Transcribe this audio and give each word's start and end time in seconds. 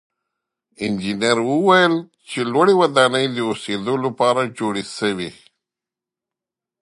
انجنیر 0.83 1.37
وویل 1.49 1.93
چې 2.29 2.39
لوړې 2.51 2.73
ودانۍ 2.81 3.25
د 3.31 3.37
اوسېدو 3.49 3.93
لپاره 4.05 4.41
جوړې 4.57 4.83
سوې. 4.97 5.29